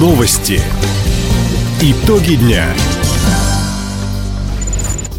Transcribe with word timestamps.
Новости. 0.00 0.62
Итоги 1.82 2.36
дня. 2.36 2.64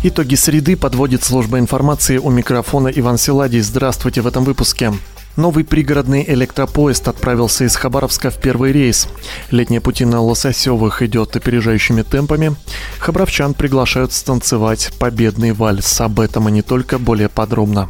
Итоги 0.02 0.34
среды 0.34 0.75
подводит 0.75 1.23
служба 1.23 1.59
информации 1.59 2.18
у 2.18 2.31
микрофона 2.31 2.88
Иван 2.88 3.20
Силадий. 3.20 3.59
Здравствуйте 3.59 4.21
в 4.21 4.28
этом 4.28 4.44
выпуске. 4.44 4.91
Новый 5.36 5.65
пригородный 5.65 6.25
электропоезд 6.27 7.07
отправился 7.07 7.66
из 7.66 7.75
Хабаровска 7.75 8.31
в 8.31 8.38
первый 8.38 8.71
рейс. 8.71 9.07
Летние 9.52 9.81
пути 9.81 10.04
на 10.04 10.20
Лососевых 10.20 11.04
идет 11.04 11.36
опережающими 11.36 12.02
темпами. 12.02 12.55
Хабаровчан 12.98 13.54
приглашают 13.54 14.11
станцевать 14.13 14.91
победный 14.98 15.52
вальс. 15.52 16.02
Об 16.02 16.20
этом 16.20 16.50
и 16.50 16.52
не 16.52 16.63
только, 16.63 16.98
более 16.98 17.29
подробно. 17.29 17.88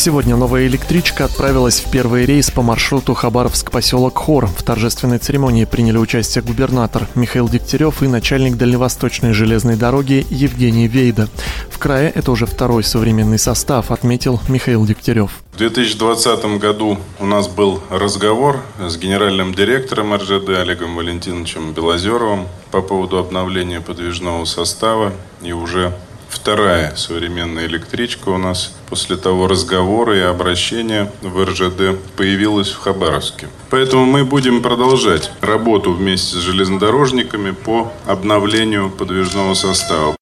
Сегодня 0.00 0.34
новая 0.34 0.66
электричка 0.66 1.26
отправилась 1.26 1.80
в 1.80 1.90
первый 1.90 2.24
рейс 2.24 2.50
по 2.50 2.62
маршруту 2.62 3.12
Хабаровск-поселок 3.12 4.16
Хор. 4.16 4.46
В 4.46 4.62
торжественной 4.62 5.18
церемонии 5.18 5.66
приняли 5.66 5.98
участие 5.98 6.42
губернатор 6.42 7.06
Михаил 7.14 7.50
Дегтярев 7.50 8.02
и 8.02 8.08
начальник 8.08 8.56
Дальневосточной 8.56 9.34
железной 9.34 9.76
дороги 9.76 10.26
Евгений 10.30 10.88
Вейда. 10.88 11.28
В 11.68 11.76
крае 11.76 12.10
это 12.14 12.32
уже 12.32 12.46
второй 12.46 12.82
современный 12.82 13.38
состав, 13.38 13.90
отметил 13.90 14.40
Михаил 14.48 14.86
Дегтярев. 14.86 15.32
В 15.52 15.58
2020 15.58 16.58
году 16.58 16.96
у 17.18 17.26
нас 17.26 17.46
был 17.48 17.82
разговор 17.90 18.62
с 18.78 18.96
генеральным 18.96 19.52
директором 19.52 20.14
РЖД 20.14 20.48
Олегом 20.60 20.96
Валентиновичем 20.96 21.74
Белозеровым 21.74 22.48
по 22.70 22.80
поводу 22.80 23.18
обновления 23.18 23.82
подвижного 23.82 24.46
состава. 24.46 25.12
И 25.42 25.52
уже 25.52 25.92
вторая 26.30 26.94
современная 26.96 27.66
электричка 27.66 28.30
у 28.30 28.38
нас 28.38 28.74
после 28.88 29.16
того 29.16 29.46
разговора 29.46 30.16
и 30.16 30.20
обращения 30.20 31.12
в 31.22 31.44
РЖД 31.44 31.98
появилась 32.16 32.70
в 32.70 32.78
Хабаровске. 32.78 33.48
Поэтому 33.68 34.06
мы 34.06 34.24
будем 34.24 34.62
продолжать 34.62 35.30
работу 35.40 35.92
вместе 35.92 36.36
с 36.36 36.40
железнодорожниками 36.40 37.50
по 37.50 37.92
обновлению 38.06 38.90
подвижного 38.90 39.54
состава. 39.54 40.16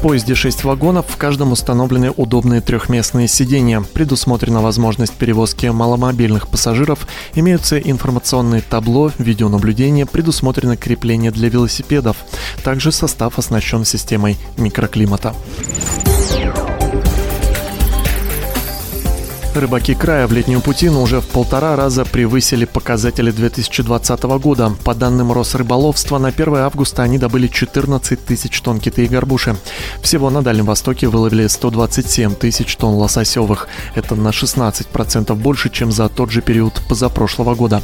В 0.00 0.02
поезде 0.02 0.34
6 0.34 0.64
вагонов, 0.64 1.04
в 1.10 1.18
каждом 1.18 1.52
установлены 1.52 2.10
удобные 2.10 2.62
трехместные 2.62 3.28
сиденья. 3.28 3.82
Предусмотрена 3.82 4.62
возможность 4.62 5.12
перевозки 5.12 5.66
маломобильных 5.66 6.48
пассажиров, 6.48 7.06
имеются 7.34 7.78
информационные 7.78 8.62
табло, 8.62 9.12
видеонаблюдение, 9.18 10.06
предусмотрено 10.06 10.78
крепление 10.78 11.30
для 11.30 11.50
велосипедов. 11.50 12.16
Также 12.64 12.92
состав 12.92 13.38
оснащен 13.38 13.84
системой 13.84 14.38
микроклимата. 14.56 15.34
Рыбаки 19.52 19.94
края 19.94 20.28
в 20.28 20.32
летнюю 20.32 20.60
путину 20.60 21.02
уже 21.02 21.20
в 21.20 21.26
полтора 21.26 21.74
раза 21.74 22.04
превысили 22.04 22.66
показатели 22.66 23.32
2020 23.32 24.22
года. 24.22 24.72
По 24.84 24.94
данным 24.94 25.32
Росрыболовства, 25.32 26.18
на 26.18 26.28
1 26.28 26.54
августа 26.54 27.02
они 27.02 27.18
добыли 27.18 27.48
14 27.48 28.24
тысяч 28.24 28.60
тонн 28.60 28.78
киты 28.78 29.06
и 29.06 29.08
горбуши. 29.08 29.56
Всего 30.02 30.30
на 30.30 30.42
Дальнем 30.42 30.66
Востоке 30.66 31.08
выловили 31.08 31.48
127 31.48 32.36
тысяч 32.36 32.76
тонн 32.76 32.94
лососевых. 32.94 33.66
Это 33.96 34.14
на 34.14 34.28
16% 34.28 35.34
больше, 35.34 35.68
чем 35.68 35.90
за 35.90 36.08
тот 36.08 36.30
же 36.30 36.42
период 36.42 36.80
позапрошлого 36.88 37.56
года. 37.56 37.82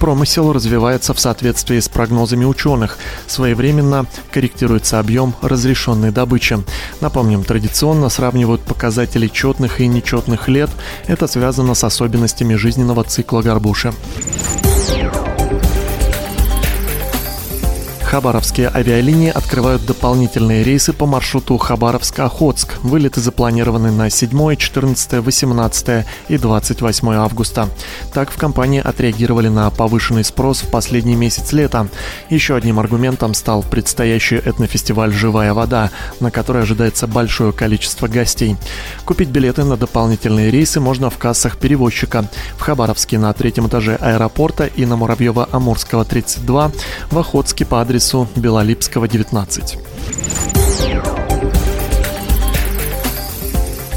Промысел 0.00 0.52
развивается 0.52 1.14
в 1.14 1.20
соответствии 1.20 1.78
с 1.78 1.88
прогнозами 1.88 2.44
ученых. 2.44 2.98
Своевременно 3.28 4.06
корректируется 4.32 4.98
объем 4.98 5.32
разрешенной 5.42 6.10
добычи. 6.10 6.58
Напомним, 7.00 7.44
традиционно 7.44 8.08
сравнивают 8.08 8.62
показатели 8.62 9.28
четных 9.28 9.80
и 9.80 9.86
нечетных 9.86 10.48
лет– 10.48 10.70
это 11.06 11.26
связано 11.26 11.74
с 11.74 11.84
особенностями 11.84 12.54
жизненного 12.54 13.04
цикла 13.04 13.42
горбуши. 13.42 13.92
Хабаровские 18.14 18.70
авиалинии 18.72 19.28
открывают 19.28 19.84
дополнительные 19.86 20.62
рейсы 20.62 20.92
по 20.92 21.04
маршруту 21.04 21.56
Хабаровск-Охотск. 21.56 22.78
Вылеты 22.84 23.20
запланированы 23.20 23.90
на 23.90 24.08
7, 24.08 24.54
14, 24.54 25.14
18 25.14 26.06
и 26.28 26.38
28 26.38 27.08
августа. 27.14 27.68
Так 28.12 28.30
в 28.30 28.36
компании 28.36 28.80
отреагировали 28.80 29.48
на 29.48 29.68
повышенный 29.70 30.22
спрос 30.22 30.62
в 30.62 30.70
последний 30.70 31.16
месяц 31.16 31.50
лета. 31.50 31.88
Еще 32.30 32.54
одним 32.54 32.78
аргументом 32.78 33.34
стал 33.34 33.64
предстоящий 33.64 34.36
этнофестиваль 34.36 35.12
«Живая 35.12 35.52
вода», 35.52 35.90
на 36.20 36.30
который 36.30 36.62
ожидается 36.62 37.08
большое 37.08 37.52
количество 37.52 38.06
гостей. 38.06 38.56
Купить 39.04 39.30
билеты 39.30 39.64
на 39.64 39.76
дополнительные 39.76 40.52
рейсы 40.52 40.78
можно 40.78 41.10
в 41.10 41.18
кассах 41.18 41.58
перевозчика. 41.58 42.28
В 42.58 42.60
Хабаровске 42.60 43.18
на 43.18 43.32
третьем 43.32 43.66
этаже 43.66 43.96
аэропорта 43.96 44.66
и 44.66 44.86
на 44.86 44.94
Муравьева-Амурского 44.94 46.04
32, 46.04 46.70
в 47.10 47.18
Охотске 47.18 47.64
по 47.64 47.80
адресу 47.80 48.03
адресу 48.04 48.28
Белолипского, 48.36 49.08
19. 49.08 49.78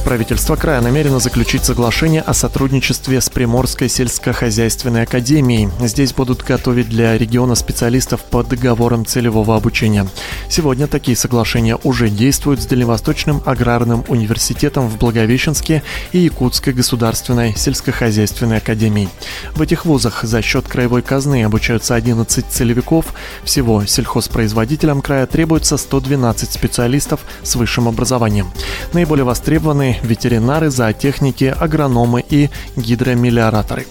Правительство 0.07 0.56
края 0.56 0.79
намерено 0.79 1.19
заключить 1.19 1.66
соглашение 1.66 2.22
о 2.22 2.34
сотрудничестве 2.34 3.19
с 3.19 3.29
Приморской 3.29 3.90
сельскохозяйственной 3.90 5.03
академией. 5.03 5.69
Здесь 5.81 6.13
будут 6.13 6.44
готовить 6.44 6.88
для 6.88 7.18
региона 7.18 7.56
специалистов 7.56 8.23
по 8.23 8.41
договорам 8.41 9.06
целевого 9.06 9.57
обучения. 9.57 10.07
Сегодня 10.47 10.88
такие 10.88 11.18
соглашения 11.18 11.78
уже 11.84 12.07
действуют 12.07 12.62
с 12.62 12.66
Дальневосточным 12.68 13.41
аграрным 13.45 14.06
университетом 14.07 14.88
в 14.88 14.97
Благовещенске 14.97 15.84
и 16.13 16.19
Якутской 16.19 16.72
государственной 16.72 17.53
сельскохозяйственной 17.57 18.59
академией. 18.59 19.09
В 19.56 19.62
этих 19.62 19.84
вузах 19.84 20.24
за 20.24 20.41
счет 20.41 20.69
краевой 20.69 21.01
казны 21.01 21.44
обучаются 21.44 21.95
11 21.95 22.45
целевиков. 22.47 23.07
Всего 23.44 23.85
сельхозпроизводителям 23.85 25.01
края 25.01 25.25
требуется 25.25 25.75
112 25.75 26.50
специалистов 26.50 27.19
с 27.44 27.57
высшим 27.57 27.89
образованием. 27.89 28.50
Наиболее 28.94 29.25
востребованные 29.25 29.97
ветеринары, 30.03 30.69
зоотехники, 30.69 31.46
агрономы 31.59 32.24
и 32.30 32.50
гидромелиораторы. 32.75 33.85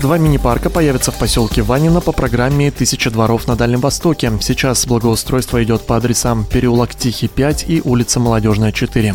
Два 0.00 0.16
мини-парка 0.16 0.70
появятся 0.70 1.12
в 1.12 1.18
поселке 1.18 1.60
Ванина 1.60 2.00
по 2.00 2.12
программе 2.12 2.70
«Тысяча 2.70 3.10
дворов 3.10 3.46
на 3.46 3.54
Дальнем 3.54 3.80
Востоке». 3.80 4.32
Сейчас 4.40 4.86
благоустройство 4.86 5.62
идет 5.62 5.82
по 5.82 5.98
адресам 5.98 6.46
переулок 6.46 6.94
Тихий 6.94 7.28
5 7.28 7.66
и 7.68 7.82
улица 7.84 8.18
Молодежная 8.18 8.72
4. 8.72 9.14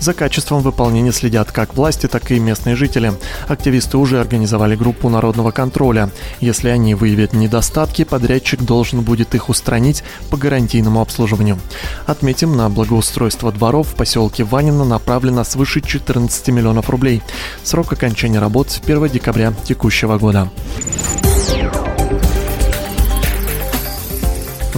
За 0.00 0.12
качеством 0.12 0.62
выполнения 0.62 1.12
следят 1.12 1.52
как 1.52 1.76
власти, 1.76 2.08
так 2.08 2.32
и 2.32 2.40
местные 2.40 2.74
жители. 2.74 3.12
Активисты 3.46 3.96
уже 3.96 4.20
организовали 4.20 4.74
группу 4.74 5.08
народного 5.08 5.52
контроля. 5.52 6.10
Если 6.40 6.68
они 6.68 6.96
выявят 6.96 7.32
недостатки, 7.32 8.02
подрядчик 8.02 8.60
должен 8.60 9.02
будет 9.02 9.36
их 9.36 9.48
устранить 9.48 10.02
по 10.30 10.36
гарантийному 10.36 11.00
обслуживанию. 11.00 11.60
Отметим, 12.06 12.56
на 12.56 12.68
благоустройство 12.68 13.52
дворов 13.52 13.86
в 13.90 13.94
поселке 13.94 14.42
Ванина 14.42 14.84
направлено 14.84 15.44
свыше 15.44 15.80
14 15.80 16.48
миллионов 16.48 16.90
рублей. 16.90 17.22
Срок 17.62 17.92
окончания 17.92 18.40
работ 18.40 18.80
1 18.84 19.08
декабря 19.10 19.52
текущего 19.64 20.18
года 20.18 20.23
года. 20.24 20.48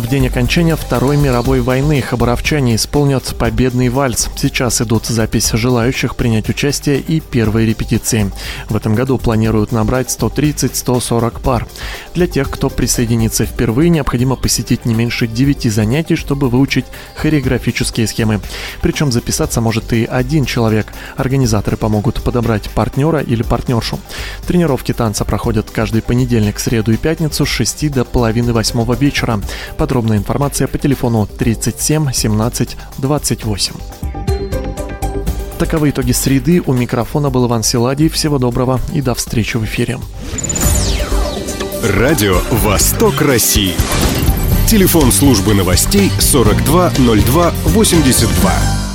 В 0.06 0.08
день 0.08 0.28
окончания 0.28 0.76
Второй 0.76 1.16
мировой 1.16 1.60
войны 1.62 2.00
хабаровчане 2.00 2.76
исполнят 2.76 3.34
победный 3.36 3.88
вальс. 3.88 4.30
Сейчас 4.36 4.80
идут 4.80 5.06
записи 5.06 5.56
желающих 5.56 6.14
принять 6.14 6.48
участие 6.48 7.00
и 7.00 7.18
первые 7.18 7.66
репетиции. 7.66 8.30
В 8.68 8.76
этом 8.76 8.94
году 8.94 9.18
планируют 9.18 9.72
набрать 9.72 10.16
130-140 10.16 11.40
пар. 11.40 11.66
Для 12.14 12.28
тех, 12.28 12.48
кто 12.50 12.70
присоединится 12.70 13.46
впервые, 13.46 13.90
необходимо 13.90 14.36
посетить 14.36 14.84
не 14.84 14.94
меньше 14.94 15.26
9 15.26 15.72
занятий, 15.72 16.14
чтобы 16.14 16.50
выучить 16.50 16.84
хореографические 17.16 18.06
схемы. 18.06 18.40
Причем 18.82 19.10
записаться 19.10 19.60
может 19.60 19.92
и 19.92 20.04
один 20.04 20.44
человек. 20.44 20.86
Организаторы 21.16 21.76
помогут 21.76 22.22
подобрать 22.22 22.70
партнера 22.70 23.18
или 23.18 23.42
партнершу. 23.42 23.98
Тренировки 24.46 24.94
танца 24.94 25.24
проходят 25.24 25.72
каждый 25.72 26.00
понедельник, 26.00 26.60
среду 26.60 26.92
и 26.92 26.96
пятницу 26.96 27.44
с 27.44 27.48
6 27.48 27.90
до 27.90 28.04
половины 28.04 28.52
восьмого 28.52 28.94
вечера. 28.94 29.40
Подробная 29.96 30.18
информация 30.18 30.68
по 30.68 30.76
телефону 30.76 31.26
37 31.26 32.12
17 32.12 32.76
28. 32.98 33.72
Таковы 35.58 35.88
итоги 35.88 36.12
среды. 36.12 36.62
У 36.66 36.74
микрофона 36.74 37.30
был 37.30 37.46
Иван 37.46 37.62
Силадий. 37.62 38.10
Всего 38.10 38.38
доброго 38.38 38.78
и 38.92 39.00
до 39.00 39.14
встречи 39.14 39.56
в 39.56 39.64
эфире. 39.64 39.98
Радио 41.82 42.36
«Восток 42.50 43.22
России». 43.22 43.72
Телефон 44.68 45.12
службы 45.12 45.54
новостей 45.54 46.12
420282. 46.20 48.85